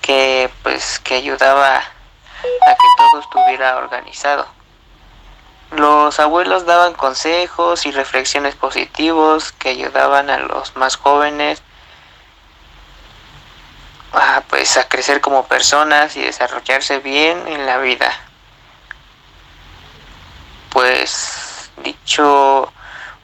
que 0.00 0.50
pues 0.62 0.98
que 0.98 1.14
ayudaba 1.14 1.76
a 1.76 2.70
que 2.74 2.86
todo 2.96 3.20
estuviera 3.20 3.76
organizado. 3.76 4.46
Los 5.72 6.18
abuelos 6.18 6.66
daban 6.66 6.94
consejos 6.94 7.86
y 7.86 7.92
reflexiones 7.92 8.56
positivos 8.56 9.52
que 9.52 9.68
ayudaban 9.68 10.28
a 10.28 10.38
los 10.38 10.74
más 10.74 10.96
jóvenes 10.96 11.62
a, 14.12 14.42
pues 14.48 14.76
a 14.76 14.88
crecer 14.88 15.20
como 15.20 15.46
personas 15.46 16.16
y 16.16 16.22
desarrollarse 16.22 16.98
bien 16.98 17.46
en 17.46 17.66
la 17.66 17.78
vida. 17.78 18.12
Pues 20.70 21.70
dicho 21.82 22.72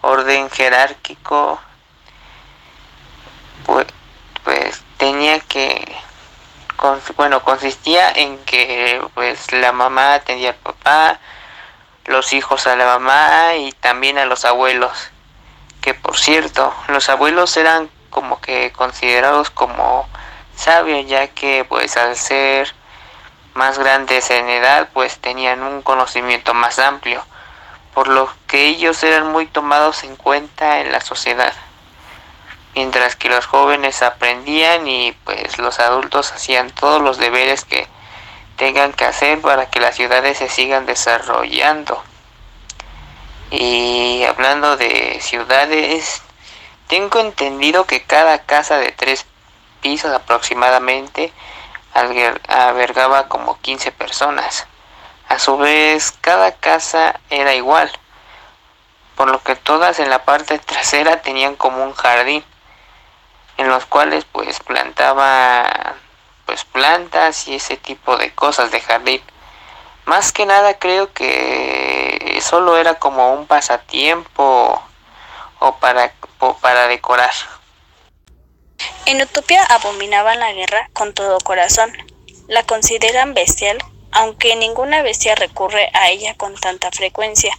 orden 0.00 0.50
jerárquico 0.50 1.60
pues, 3.64 3.86
pues 4.44 4.82
tenía 4.96 5.40
que 5.40 5.96
bueno 7.16 7.42
consistía 7.42 8.10
en 8.12 8.38
que 8.44 9.02
pues 9.14 9.50
la 9.52 9.72
mamá 9.72 10.14
atendía 10.14 10.50
al 10.50 10.56
papá 10.56 11.18
los 12.04 12.32
hijos 12.32 12.66
a 12.66 12.76
la 12.76 12.86
mamá 12.86 13.56
y 13.56 13.72
también 13.72 14.18
a 14.18 14.26
los 14.26 14.44
abuelos 14.44 15.10
que 15.80 15.94
por 15.94 16.16
cierto 16.16 16.72
los 16.88 17.08
abuelos 17.08 17.56
eran 17.56 17.90
como 18.10 18.40
que 18.40 18.72
considerados 18.72 19.50
como 19.50 20.08
sabio 20.54 21.00
ya 21.00 21.28
que 21.28 21.64
pues 21.68 21.96
al 21.96 22.16
ser 22.16 22.72
más 23.56 23.78
grandes 23.78 24.30
en 24.30 24.48
edad 24.48 24.88
pues 24.92 25.18
tenían 25.18 25.62
un 25.62 25.82
conocimiento 25.82 26.54
más 26.54 26.78
amplio, 26.78 27.24
por 27.96 28.08
lo 28.08 28.28
que 28.46 28.66
ellos 28.66 29.02
eran 29.04 29.32
muy 29.32 29.46
tomados 29.46 30.04
en 30.04 30.16
cuenta 30.16 30.80
en 30.80 30.92
la 30.92 31.00
sociedad, 31.00 31.54
mientras 32.74 33.16
que 33.16 33.30
los 33.30 33.46
jóvenes 33.46 34.02
aprendían 34.02 34.86
y 34.86 35.12
pues 35.24 35.56
los 35.56 35.80
adultos 35.80 36.30
hacían 36.30 36.70
todos 36.72 37.00
los 37.00 37.16
deberes 37.16 37.64
que 37.64 37.88
tengan 38.58 38.92
que 38.92 39.06
hacer 39.06 39.40
para 39.40 39.70
que 39.70 39.80
las 39.80 39.96
ciudades 39.96 40.36
se 40.36 40.50
sigan 40.50 40.84
desarrollando. 40.84 42.02
Y 43.50 44.24
hablando 44.24 44.76
de 44.76 45.18
ciudades, 45.22 46.20
tengo 46.88 47.20
entendido 47.20 47.86
que 47.86 48.02
cada 48.02 48.42
casa 48.42 48.76
de 48.76 48.92
tres 48.92 49.24
pisos 49.80 50.12
aproximadamente 50.12 51.32
albergaba 51.94 53.28
como 53.28 53.58
15 53.58 53.90
personas. 53.92 54.66
A 55.28 55.38
su 55.38 55.56
vez, 55.56 56.12
cada 56.20 56.52
casa 56.52 57.20
era 57.30 57.54
igual, 57.54 57.90
por 59.16 59.28
lo 59.30 59.42
que 59.42 59.56
todas 59.56 59.98
en 59.98 60.10
la 60.10 60.24
parte 60.24 60.58
trasera 60.58 61.22
tenían 61.22 61.56
como 61.56 61.82
un 61.82 61.94
jardín, 61.94 62.44
en 63.56 63.68
los 63.68 63.86
cuales 63.86 64.24
pues 64.24 64.60
plantaba 64.60 65.96
pues 66.44 66.64
plantas 66.64 67.48
y 67.48 67.56
ese 67.56 67.76
tipo 67.76 68.16
de 68.16 68.32
cosas 68.34 68.70
de 68.70 68.80
jardín. 68.80 69.20
Más 70.04 70.30
que 70.30 70.46
nada 70.46 70.78
creo 70.78 71.12
que 71.12 72.38
solo 72.40 72.76
era 72.76 72.94
como 72.94 73.32
un 73.34 73.46
pasatiempo 73.46 74.80
o 75.58 75.76
para, 75.78 76.12
o 76.38 76.56
para 76.58 76.86
decorar. 76.86 77.32
En 79.06 79.20
Utopia 79.20 79.64
abominaban 79.64 80.38
la 80.38 80.52
guerra 80.52 80.88
con 80.92 81.12
todo 81.14 81.38
corazón. 81.40 81.92
La 82.48 82.62
consideran 82.62 83.34
bestial, 83.34 83.78
aunque 84.12 84.56
ninguna 84.56 85.02
bestia 85.02 85.34
recurre 85.34 85.90
a 85.92 86.10
ella 86.10 86.34
con 86.34 86.54
tanta 86.54 86.90
frecuencia 86.90 87.56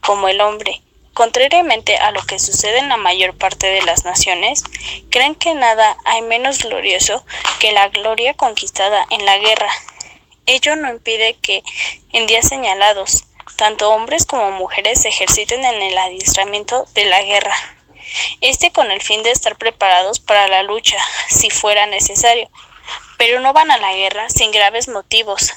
como 0.00 0.28
el 0.28 0.40
hombre. 0.40 0.82
Contrariamente 1.14 1.96
a 1.96 2.10
lo 2.10 2.22
que 2.22 2.38
sucede 2.38 2.78
en 2.78 2.88
la 2.88 2.96
mayor 2.96 3.36
parte 3.36 3.66
de 3.66 3.82
las 3.82 4.04
naciones, 4.04 4.62
creen 5.10 5.34
que 5.34 5.54
nada 5.54 5.96
hay 6.04 6.22
menos 6.22 6.60
glorioso 6.60 7.24
que 7.58 7.72
la 7.72 7.88
gloria 7.88 8.34
conquistada 8.34 9.06
en 9.10 9.24
la 9.24 9.38
guerra. 9.38 9.70
Ello 10.46 10.74
no 10.76 10.88
impide 10.88 11.34
que 11.34 11.62
en 12.12 12.26
días 12.26 12.48
señalados, 12.48 13.24
tanto 13.56 13.90
hombres 13.90 14.24
como 14.24 14.50
mujeres 14.52 15.02
se 15.02 15.08
ejerciten 15.08 15.64
en 15.64 15.82
el 15.82 15.98
adiestramiento 15.98 16.86
de 16.94 17.04
la 17.04 17.22
guerra 17.22 17.54
este 18.40 18.72
con 18.72 18.90
el 18.90 19.00
fin 19.00 19.22
de 19.22 19.30
estar 19.30 19.56
preparados 19.56 20.20
para 20.20 20.48
la 20.48 20.62
lucha 20.62 20.98
si 21.28 21.50
fuera 21.50 21.86
necesario. 21.86 22.50
pero 23.18 23.38
no 23.38 23.52
van 23.52 23.70
a 23.70 23.78
la 23.78 23.94
guerra 23.94 24.28
sin 24.28 24.50
graves 24.50 24.88
motivos, 24.88 25.52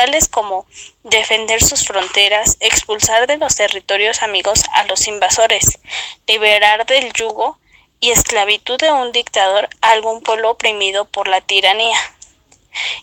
tales 0.00 0.28
como 0.28 0.66
defender 1.02 1.62
sus 1.62 1.84
fronteras, 1.84 2.56
expulsar 2.60 3.26
de 3.26 3.36
los 3.36 3.56
territorios 3.56 4.22
amigos 4.22 4.62
a 4.72 4.84
los 4.84 5.06
invasores, 5.06 5.78
liberar 6.26 6.86
del 6.86 7.12
yugo 7.12 7.58
y 8.00 8.10
esclavitud 8.10 8.78
de 8.78 8.90
un 8.90 9.12
dictador 9.12 9.68
a 9.82 9.90
algún 9.90 10.22
pueblo 10.22 10.52
oprimido 10.52 11.04
por 11.04 11.28
la 11.28 11.42
tiranía. 11.42 11.98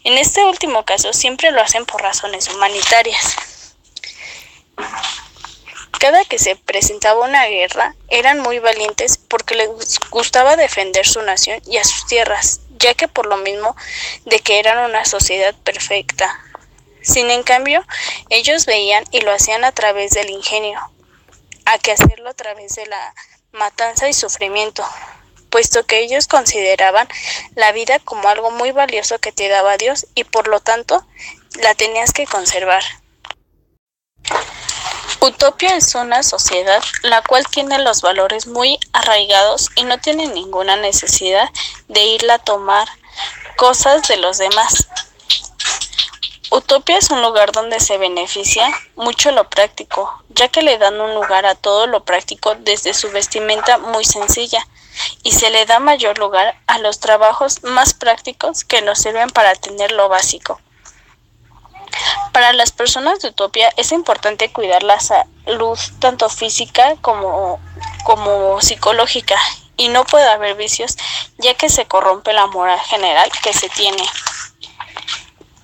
En 0.05 0.17
este 0.17 0.43
último 0.43 0.85
caso 0.85 1.13
siempre 1.13 1.51
lo 1.51 1.61
hacen 1.61 1.85
por 1.85 2.01
razones 2.01 2.49
humanitarias. 2.49 3.35
Cada 5.99 6.25
que 6.25 6.39
se 6.39 6.55
presentaba 6.55 7.23
una 7.23 7.45
guerra, 7.45 7.93
eran 8.07 8.39
muy 8.39 8.57
valientes 8.57 9.19
porque 9.19 9.53
les 9.53 9.69
gustaba 10.09 10.55
defender 10.55 11.05
su 11.05 11.21
nación 11.21 11.61
y 11.67 11.77
a 11.77 11.83
sus 11.83 12.07
tierras, 12.07 12.61
ya 12.79 12.95
que 12.95 13.07
por 13.07 13.27
lo 13.27 13.37
mismo 13.37 13.75
de 14.25 14.39
que 14.39 14.57
eran 14.57 14.79
una 14.89 15.05
sociedad 15.05 15.53
perfecta. 15.63 16.43
Sin 17.07 17.31
en 17.31 17.43
cambio, 17.43 17.85
ellos 18.29 18.65
veían 18.65 19.05
y 19.11 19.21
lo 19.21 19.31
hacían 19.31 19.63
a 19.63 19.71
través 19.71 20.11
del 20.11 20.29
ingenio, 20.29 20.77
a 21.65 21.77
que 21.79 21.93
hacerlo 21.93 22.29
a 22.29 22.33
través 22.33 22.75
de 22.75 22.85
la 22.85 23.13
matanza 23.53 24.09
y 24.09 24.13
sufrimiento, 24.13 24.85
puesto 25.49 25.85
que 25.85 25.99
ellos 25.99 26.27
consideraban 26.27 27.07
la 27.55 27.71
vida 27.71 27.99
como 27.99 28.27
algo 28.27 28.51
muy 28.51 28.71
valioso 28.71 29.19
que 29.19 29.31
te 29.31 29.47
daba 29.47 29.77
Dios 29.77 30.05
y 30.15 30.25
por 30.25 30.49
lo 30.49 30.59
tanto 30.59 31.07
la 31.61 31.73
tenías 31.75 32.11
que 32.11 32.25
conservar. 32.25 32.83
Utopia 35.21 35.77
es 35.77 35.95
una 35.95 36.23
sociedad 36.23 36.83
la 37.03 37.21
cual 37.21 37.47
tiene 37.47 37.79
los 37.79 38.01
valores 38.01 38.47
muy 38.47 38.79
arraigados 38.91 39.69
y 39.75 39.85
no 39.85 39.97
tiene 39.97 40.27
ninguna 40.27 40.75
necesidad 40.75 41.49
de 41.87 42.03
irla 42.03 42.33
a 42.35 42.39
tomar 42.39 42.89
cosas 43.55 44.09
de 44.09 44.17
los 44.17 44.37
demás. 44.37 44.89
Utopia 46.57 46.97
es 46.97 47.11
un 47.11 47.21
lugar 47.21 47.51
donde 47.51 47.79
se 47.79 47.99
beneficia 47.99 48.67
mucho 48.95 49.29
lo 49.29 49.47
práctico, 49.47 50.11
ya 50.29 50.47
que 50.47 50.63
le 50.63 50.79
dan 50.79 50.99
un 50.99 51.13
lugar 51.13 51.45
a 51.45 51.53
todo 51.53 51.85
lo 51.85 52.03
práctico 52.03 52.55
desde 52.55 52.95
su 52.95 53.11
vestimenta 53.11 53.77
muy 53.77 54.03
sencilla 54.03 54.65
y 55.21 55.33
se 55.33 55.51
le 55.51 55.67
da 55.67 55.77
mayor 55.77 56.17
lugar 56.17 56.59
a 56.65 56.79
los 56.79 56.99
trabajos 56.99 57.61
más 57.61 57.93
prácticos 57.93 58.63
que 58.63 58.81
nos 58.81 58.97
sirven 58.97 59.29
para 59.29 59.53
tener 59.53 59.91
lo 59.91 60.09
básico. 60.09 60.59
Para 62.31 62.53
las 62.53 62.71
personas 62.71 63.19
de 63.19 63.27
Utopia 63.27 63.71
es 63.77 63.91
importante 63.91 64.51
cuidar 64.51 64.81
la 64.81 64.99
salud 64.99 65.77
tanto 65.99 66.27
física 66.27 66.95
como, 67.01 67.59
como 68.03 68.59
psicológica 68.61 69.39
y 69.75 69.89
no 69.89 70.05
puede 70.05 70.27
haber 70.27 70.55
vicios 70.55 70.97
ya 71.37 71.53
que 71.53 71.69
se 71.69 71.85
corrompe 71.85 72.33
la 72.33 72.47
moral 72.47 72.79
general 72.79 73.29
que 73.43 73.53
se 73.53 73.69
tiene. 73.69 74.03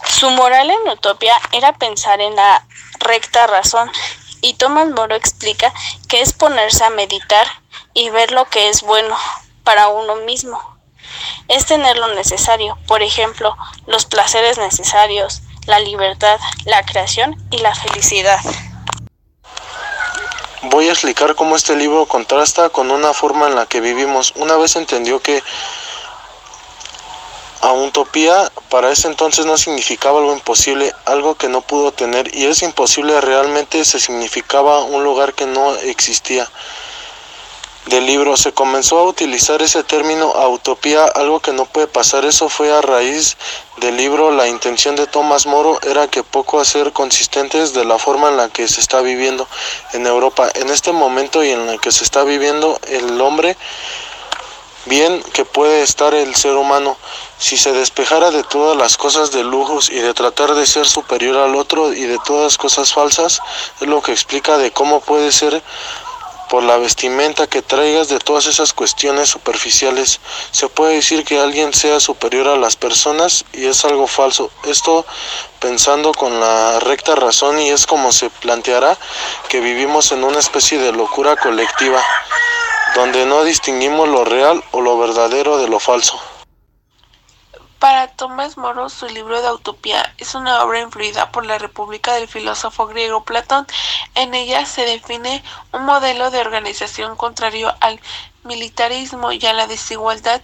Su 0.07 0.29
moral 0.31 0.69
en 0.69 0.89
Utopia 0.89 1.33
era 1.51 1.73
pensar 1.73 2.21
en 2.21 2.35
la 2.35 2.65
recta 2.99 3.47
razón 3.47 3.91
y 4.41 4.53
Thomas 4.53 4.87
Moro 4.89 5.15
explica 5.15 5.73
que 6.07 6.21
es 6.21 6.33
ponerse 6.33 6.83
a 6.83 6.89
meditar 6.89 7.47
y 7.93 8.09
ver 8.09 8.31
lo 8.31 8.45
que 8.45 8.69
es 8.69 8.81
bueno 8.81 9.15
para 9.63 9.87
uno 9.87 10.15
mismo. 10.17 10.61
Es 11.47 11.65
tener 11.65 11.97
lo 11.97 12.13
necesario, 12.15 12.77
por 12.87 13.03
ejemplo, 13.03 13.55
los 13.87 14.05
placeres 14.05 14.57
necesarios, 14.57 15.41
la 15.65 15.79
libertad, 15.79 16.39
la 16.65 16.85
creación 16.85 17.35
y 17.51 17.57
la 17.59 17.73
felicidad. 17.73 18.39
Voy 20.63 20.87
a 20.87 20.93
explicar 20.93 21.35
cómo 21.35 21.55
este 21.55 21.75
libro 21.75 22.05
contrasta 22.05 22.69
con 22.69 22.91
una 22.91 23.13
forma 23.13 23.47
en 23.47 23.55
la 23.55 23.65
que 23.65 23.81
vivimos. 23.81 24.33
Una 24.35 24.55
vez 24.55 24.75
entendió 24.75 25.21
que 25.21 25.43
a 27.63 27.73
utopía 27.73 28.51
para 28.69 28.91
ese 28.91 29.07
entonces 29.07 29.45
no 29.45 29.57
significaba 29.57 30.19
algo 30.19 30.33
imposible, 30.33 30.93
algo 31.05 31.35
que 31.35 31.49
no 31.49 31.61
pudo 31.61 31.91
tener, 31.91 32.35
y 32.35 32.45
es 32.45 32.61
imposible 32.61 33.19
realmente 33.21 33.83
se 33.85 33.99
significaba 33.99 34.83
un 34.83 35.03
lugar 35.03 35.33
que 35.33 35.45
no 35.45 35.73
existía 35.75 36.49
del 37.85 38.05
libro 38.05 38.37
se 38.37 38.53
comenzó 38.53 38.99
a 38.99 39.03
utilizar 39.03 39.61
ese 39.61 39.83
término 39.83 40.31
a 40.31 40.47
utopía, 40.47 41.03
algo 41.03 41.41
que 41.41 41.51
no 41.51 41.65
puede 41.65 41.87
pasar. 41.87 42.23
Eso 42.23 42.47
fue 42.47 42.71
a 42.71 42.81
raíz 42.81 43.35
del 43.77 43.97
libro. 43.97 44.31
La 44.31 44.47
intención 44.47 44.95
de 44.95 45.05
Tomás 45.05 45.45
Moro 45.45 45.79
era 45.81 46.07
que 46.07 46.23
poco 46.23 46.61
a 46.61 46.65
ser 46.65 46.93
consistentes 46.93 47.73
de 47.73 47.83
la 47.83 47.99
forma 47.99 48.29
en 48.29 48.37
la 48.37 48.47
que 48.47 48.67
se 48.69 48.79
está 48.79 49.01
viviendo 49.01 49.47
en 49.91 50.07
Europa. 50.07 50.49
En 50.55 50.69
este 50.69 50.93
momento 50.93 51.43
y 51.43 51.49
en 51.49 51.67
el 51.67 51.81
que 51.81 51.91
se 51.91 52.05
está 52.05 52.23
viviendo 52.23 52.79
el 52.87 53.19
hombre, 53.19 53.57
bien 54.85 55.21
que 55.33 55.43
puede 55.43 55.81
estar 55.81 56.13
el 56.13 56.35
ser 56.35 56.53
humano. 56.53 56.97
Si 57.43 57.57
se 57.57 57.73
despejara 57.73 58.31
de 58.31 58.41
todas 58.43 58.77
las 58.77 58.95
cosas 58.95 59.31
de 59.31 59.43
lujos 59.43 59.89
y 59.89 59.99
de 59.99 60.13
tratar 60.13 60.55
de 60.55 60.65
ser 60.65 60.87
superior 60.87 61.35
al 61.35 61.55
otro 61.55 61.91
y 61.91 62.03
de 62.03 62.17
todas 62.19 62.57
cosas 62.57 62.93
falsas, 62.93 63.41
es 63.81 63.87
lo 63.89 64.01
que 64.01 64.13
explica 64.13 64.57
de 64.57 64.71
cómo 64.71 65.01
puede 65.01 65.29
ser 65.33 65.61
por 66.49 66.63
la 66.63 66.77
vestimenta 66.77 67.47
que 67.47 67.61
traigas 67.61 68.07
de 68.07 68.19
todas 68.19 68.45
esas 68.45 68.71
cuestiones 68.71 69.27
superficiales. 69.27 70.21
Se 70.51 70.69
puede 70.69 70.93
decir 70.93 71.25
que 71.25 71.37
alguien 71.37 71.73
sea 71.73 71.99
superior 71.99 72.47
a 72.47 72.55
las 72.55 72.77
personas 72.77 73.43
y 73.51 73.65
es 73.65 73.83
algo 73.83 74.07
falso. 74.07 74.49
Esto 74.63 75.05
pensando 75.59 76.13
con 76.13 76.39
la 76.39 76.79
recta 76.79 77.13
razón 77.13 77.59
y 77.59 77.71
es 77.71 77.85
como 77.85 78.13
se 78.13 78.29
planteará 78.29 78.97
que 79.49 79.59
vivimos 79.59 80.13
en 80.13 80.23
una 80.23 80.39
especie 80.39 80.79
de 80.79 80.93
locura 80.93 81.35
colectiva, 81.35 82.01
donde 82.95 83.25
no 83.25 83.43
distinguimos 83.43 84.07
lo 84.07 84.23
real 84.23 84.63
o 84.71 84.79
lo 84.79 84.97
verdadero 84.97 85.57
de 85.57 85.67
lo 85.67 85.81
falso. 85.81 86.21
Para 87.83 88.07
Tomás 88.07 88.55
Moro, 88.55 88.87
su 88.87 89.07
libro 89.07 89.41
de 89.41 89.51
Utopía 89.51 90.13
es 90.17 90.35
una 90.35 90.63
obra 90.63 90.79
influida 90.79 91.33
por 91.33 91.45
la 91.45 91.57
República 91.57 92.13
del 92.13 92.29
filósofo 92.29 92.87
griego 92.87 93.25
Platón. 93.25 93.67
En 94.15 94.33
ella 94.33 94.65
se 94.65 94.85
define 94.85 95.43
un 95.73 95.83
modelo 95.83 96.31
de 96.31 96.39
organización 96.39 97.17
contrario 97.17 97.75
al 97.81 97.99
militarismo 98.45 99.33
y 99.33 99.45
a 99.45 99.51
la 99.51 99.67
desigualdad 99.67 100.41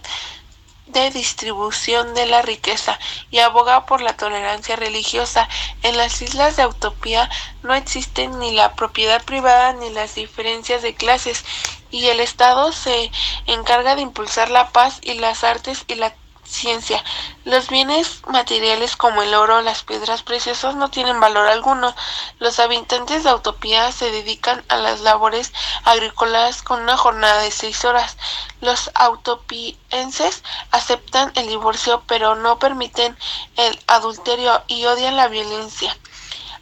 de 0.88 1.10
distribución 1.12 2.12
de 2.12 2.26
la 2.26 2.42
riqueza 2.42 2.98
y 3.30 3.38
aboga 3.38 3.86
por 3.86 4.02
la 4.02 4.18
tolerancia 4.18 4.76
religiosa. 4.76 5.48
En 5.82 5.96
las 5.96 6.20
islas 6.20 6.56
de 6.56 6.66
Utopía 6.66 7.30
no 7.62 7.72
existen 7.72 8.38
ni 8.38 8.52
la 8.52 8.74
propiedad 8.74 9.24
privada 9.24 9.72
ni 9.72 9.88
las 9.88 10.14
diferencias 10.14 10.82
de 10.82 10.94
clases 10.94 11.46
y 11.90 12.08
el 12.08 12.20
Estado 12.20 12.70
se 12.72 13.10
encarga 13.46 13.96
de 13.96 14.02
impulsar 14.02 14.50
la 14.50 14.68
paz 14.68 14.98
y 15.00 15.14
las 15.14 15.42
artes 15.42 15.84
y 15.88 15.94
la 15.94 16.12
ciencia. 16.50 17.02
Los 17.44 17.68
bienes 17.68 18.22
materiales 18.26 18.96
como 18.96 19.22
el 19.22 19.34
oro, 19.34 19.62
las 19.62 19.82
piedras 19.82 20.22
preciosas 20.22 20.74
no 20.74 20.90
tienen 20.90 21.20
valor 21.20 21.46
alguno. 21.46 21.94
Los 22.38 22.58
habitantes 22.58 23.24
de 23.24 23.32
Utopía 23.32 23.90
se 23.92 24.10
dedican 24.10 24.64
a 24.68 24.76
las 24.76 25.00
labores 25.00 25.52
agrícolas 25.84 26.62
con 26.62 26.80
una 26.82 26.96
jornada 26.96 27.42
de 27.42 27.50
seis 27.50 27.84
horas. 27.84 28.16
Los 28.60 28.90
autopienses 28.94 30.42
aceptan 30.70 31.32
el 31.36 31.48
divorcio 31.48 32.02
pero 32.06 32.34
no 32.34 32.58
permiten 32.58 33.16
el 33.56 33.78
adulterio 33.86 34.62
y 34.66 34.84
odian 34.84 35.16
la 35.16 35.28
violencia. 35.28 35.96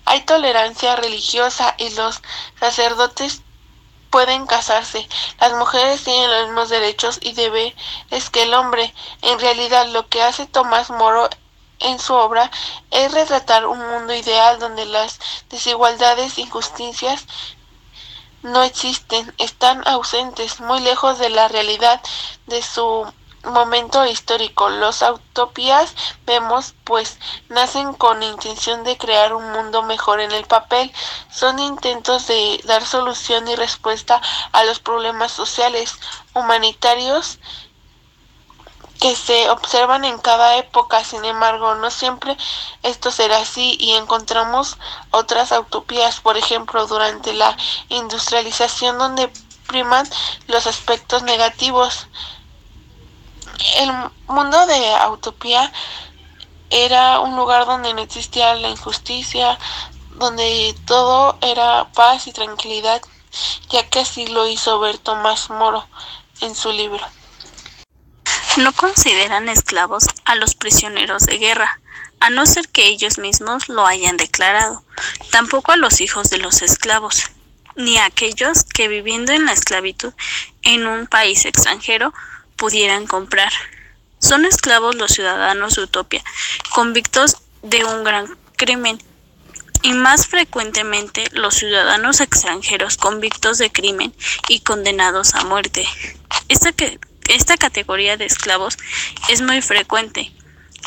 Hay 0.04 0.22
tolerancia 0.22 0.96
religiosa 0.96 1.74
y 1.76 1.90
los 1.90 2.22
sacerdotes 2.58 3.42
pueden 4.10 4.46
casarse. 4.46 5.08
Las 5.40 5.52
mujeres 5.52 6.04
tienen 6.04 6.30
los 6.30 6.46
mismos 6.46 6.68
derechos 6.68 7.18
y 7.22 7.32
deberes 7.32 8.30
que 8.30 8.42
el 8.42 8.54
hombre. 8.54 8.94
En 9.22 9.38
realidad, 9.38 9.86
lo 9.88 10.08
que 10.08 10.22
hace 10.22 10.46
Tomás 10.46 10.90
Moro 10.90 11.28
en 11.80 11.98
su 11.98 12.14
obra 12.14 12.50
es 12.90 13.12
retratar 13.12 13.66
un 13.66 13.78
mundo 13.78 14.14
ideal 14.14 14.58
donde 14.58 14.86
las 14.86 15.20
desigualdades 15.48 16.38
e 16.38 16.42
injusticias 16.42 17.26
no 18.42 18.62
existen, 18.62 19.34
están 19.38 19.86
ausentes, 19.86 20.60
muy 20.60 20.80
lejos 20.80 21.18
de 21.18 21.30
la 21.30 21.48
realidad 21.48 22.00
de 22.46 22.62
su 22.62 23.06
momento 23.44 24.04
histórico. 24.06 24.68
Los 24.68 25.02
utopías 25.02 25.94
vemos 26.26 26.74
pues 26.84 27.18
nacen 27.48 27.94
con 27.94 28.22
intención 28.22 28.84
de 28.84 28.96
crear 28.96 29.34
un 29.34 29.52
mundo 29.52 29.82
mejor 29.82 30.20
en 30.20 30.32
el 30.32 30.44
papel. 30.44 30.92
Son 31.30 31.58
intentos 31.58 32.26
de 32.26 32.60
dar 32.64 32.84
solución 32.84 33.48
y 33.48 33.56
respuesta 33.56 34.20
a 34.52 34.64
los 34.64 34.80
problemas 34.80 35.32
sociales, 35.32 35.98
humanitarios 36.34 37.38
que 39.00 39.14
se 39.14 39.48
observan 39.50 40.04
en 40.04 40.18
cada 40.18 40.56
época. 40.56 41.04
Sin 41.04 41.24
embargo, 41.24 41.74
no 41.76 41.90
siempre 41.90 42.36
esto 42.82 43.10
será 43.10 43.38
así 43.38 43.76
y 43.78 43.92
encontramos 43.92 44.76
otras 45.10 45.52
utopías, 45.52 46.20
por 46.20 46.36
ejemplo, 46.36 46.86
durante 46.86 47.32
la 47.32 47.56
industrialización 47.88 48.98
donde 48.98 49.30
priman 49.66 50.08
los 50.46 50.66
aspectos 50.66 51.22
negativos 51.22 52.08
el 53.76 53.92
mundo 54.26 54.66
de 54.66 54.80
Utopía 55.10 55.72
era 56.70 57.20
un 57.20 57.36
lugar 57.36 57.66
donde 57.66 57.94
no 57.94 58.02
existía 58.02 58.54
la 58.54 58.68
injusticia, 58.68 59.58
donde 60.16 60.74
todo 60.86 61.38
era 61.40 61.88
paz 61.92 62.26
y 62.26 62.32
tranquilidad, 62.32 63.00
ya 63.70 63.88
que 63.88 64.00
así 64.00 64.26
lo 64.26 64.46
hizo 64.46 64.78
ver 64.80 64.98
Tomás 64.98 65.50
Moro 65.50 65.86
en 66.40 66.54
su 66.54 66.72
libro. 66.72 67.04
No 68.56 68.72
consideran 68.72 69.48
esclavos 69.48 70.04
a 70.24 70.34
los 70.34 70.54
prisioneros 70.54 71.24
de 71.26 71.38
guerra, 71.38 71.80
a 72.20 72.30
no 72.30 72.44
ser 72.46 72.68
que 72.68 72.88
ellos 72.88 73.18
mismos 73.18 73.68
lo 73.68 73.86
hayan 73.86 74.16
declarado, 74.16 74.82
tampoco 75.30 75.72
a 75.72 75.76
los 75.76 76.00
hijos 76.00 76.30
de 76.30 76.38
los 76.38 76.62
esclavos, 76.62 77.30
ni 77.76 77.96
a 77.98 78.06
aquellos 78.06 78.64
que 78.64 78.88
viviendo 78.88 79.32
en 79.32 79.46
la 79.46 79.52
esclavitud 79.52 80.12
en 80.62 80.86
un 80.86 81.06
país 81.06 81.44
extranjero 81.44 82.12
pudieran 82.58 83.06
comprar. 83.06 83.52
Son 84.18 84.44
esclavos 84.44 84.96
los 84.96 85.12
ciudadanos 85.12 85.76
de 85.76 85.82
Utopia, 85.82 86.22
convictos 86.74 87.38
de 87.62 87.84
un 87.84 88.04
gran 88.04 88.36
crimen, 88.56 88.98
y 89.82 89.92
más 89.92 90.26
frecuentemente 90.26 91.24
los 91.32 91.54
ciudadanos 91.54 92.20
extranjeros 92.20 92.96
convictos 92.96 93.58
de 93.58 93.70
crimen 93.70 94.12
y 94.48 94.60
condenados 94.60 95.34
a 95.34 95.44
muerte. 95.44 95.86
Esta, 96.48 96.72
que, 96.72 96.98
esta 97.28 97.56
categoría 97.56 98.16
de 98.16 98.26
esclavos 98.26 98.76
es 99.28 99.40
muy 99.40 99.62
frecuente. 99.62 100.32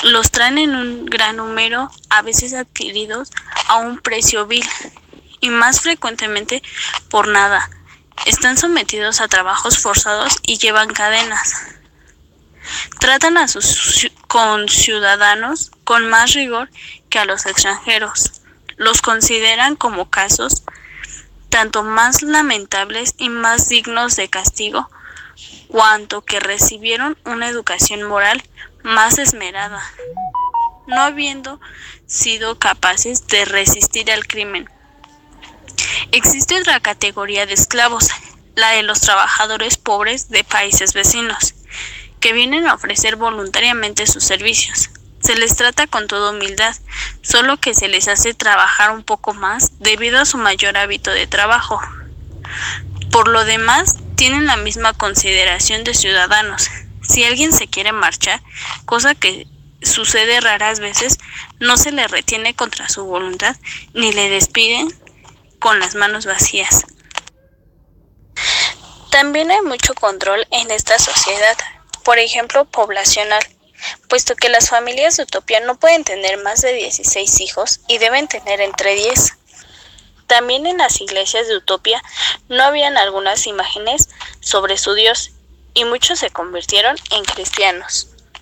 Los 0.04 0.32
traen 0.32 0.58
en 0.58 0.76
un 0.76 1.06
gran 1.06 1.38
número, 1.38 1.90
a 2.10 2.22
veces 2.22 2.54
adquiridos 2.54 3.32
a 3.68 3.78
un 3.78 4.00
precio 4.00 4.46
vil, 4.46 4.68
y 5.40 5.50
más 5.50 5.82
frecuentemente 5.82 6.62
por 7.10 7.28
nada. 7.28 7.70
Están 8.26 8.58
sometidos 8.58 9.22
a 9.22 9.28
trabajos 9.28 9.80
forzados 9.80 10.38
y 10.44 10.58
llevan 10.58 10.90
cadenas. 10.90 11.54
Tratan 13.00 13.38
a 13.38 13.48
sus 13.48 14.12
conciudadanos 14.28 15.72
con 15.84 16.10
más 16.10 16.34
rigor 16.34 16.70
que 17.10 17.20
a 17.20 17.26
los 17.26 17.46
extranjeros. 17.46 18.42
Los 18.78 19.02
consideran 19.02 19.76
como 19.76 20.10
casos 20.10 20.64
tanto 21.52 21.84
más 21.84 22.24
lamentables 22.24 23.14
y 23.18 23.30
más 23.30 23.68
dignos 23.68 24.16
de 24.16 24.30
castigo, 24.30 24.90
cuanto 25.68 26.22
que 26.22 26.40
recibieron 26.40 27.18
una 27.26 27.50
educación 27.50 28.04
moral 28.04 28.42
más 28.84 29.20
esmerada, 29.20 29.84
no 30.88 31.02
habiendo 31.02 31.60
sido 32.08 32.58
capaces 32.58 33.28
de 33.28 33.46
resistir 33.46 34.12
al 34.12 34.26
crimen. 34.26 34.70
Existe 36.12 36.60
otra 36.60 36.80
categoría 36.80 37.46
de 37.46 37.54
esclavos, 37.54 38.10
la 38.56 38.72
de 38.72 38.84
los 38.84 39.02
trabajadores 39.02 39.78
pobres 39.78 40.30
de 40.30 40.44
países 40.44 40.94
vecinos 40.94 41.56
que 42.22 42.34
vienen 42.34 42.68
a 42.68 42.76
ofrecer 42.76 43.18
voluntariamente 43.18 44.08
sus 44.08 44.24
servicios. 44.24 44.92
Se 45.22 45.36
les 45.36 45.56
trata 45.56 45.88
con 45.88 46.08
toda 46.08 46.32
humildad, 46.32 46.76
solo 47.22 47.58
que 47.58 47.74
se 47.74 47.88
les 47.88 48.08
hace 48.08 48.34
trabajar 48.34 48.92
un 48.92 49.04
poco 49.04 49.34
más 49.34 49.80
debido 49.80 50.20
a 50.20 50.26
su 50.26 50.38
mayor 50.38 50.78
hábito 50.78 51.12
de 51.12 51.28
trabajo. 51.28 51.82
Por 53.12 53.28
lo 53.28 53.44
demás, 53.44 53.98
tienen 54.16 54.46
la 54.46 54.56
misma 54.56 54.94
consideración 54.94 55.84
de 55.84 55.94
ciudadanos. 55.94 56.70
Si 57.02 57.24
alguien 57.24 57.52
se 57.54 57.68
quiere 57.68 57.92
marchar, 57.92 58.42
cosa 58.86 59.16
que 59.16 59.48
sucede 59.82 60.40
raras 60.42 60.80
veces, 60.80 61.18
no 61.60 61.76
se 61.76 61.92
le 61.92 62.08
retiene 62.08 62.56
contra 62.56 62.88
su 62.88 63.04
voluntad 63.04 63.56
ni 63.94 64.14
le 64.14 64.30
despiden 64.30 64.94
con 65.62 65.80
las 65.80 65.96
manos 65.96 66.26
vacías. 66.26 66.84
También 69.12 69.52
hay 69.52 69.62
mucho 69.62 69.94
control 69.94 70.48
en 70.50 70.72
esta 70.72 70.98
sociedad, 70.98 71.56
por 72.04 72.18
ejemplo, 72.18 72.66
poblacional, 72.66 73.44
puesto 74.10 74.36
que 74.36 74.50
las 74.50 74.70
familias 74.70 75.18
de 75.18 75.24
Utopía 75.24 75.60
no 75.60 75.80
pueden 75.80 76.04
tener 76.04 76.42
más 76.44 76.62
de 76.62 76.74
16 76.74 77.40
hijos 77.42 77.82
y 77.88 78.00
deben 78.00 78.28
tener 78.28 78.60
entre 78.60 78.96
10. 78.96 79.38
También 80.26 80.66
en 80.66 80.80
las 80.80 81.00
iglesias 81.00 81.48
de 81.48 81.58
Utopía 81.58 82.02
no 82.50 82.64
habían 82.64 82.98
algunas 82.98 83.46
imágenes 83.46 84.10
sobre 84.40 84.78
su 84.78 84.96
Dios 84.96 85.32
y 85.76 85.86
muchos 85.86 86.20
se 86.20 86.32
convirtieron 86.32 86.96
en 87.12 87.24
cristianos. 87.24 88.11